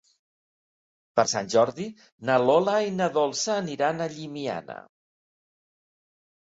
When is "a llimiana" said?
4.07-4.81